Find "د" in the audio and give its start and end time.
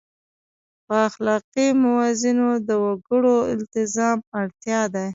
2.67-2.69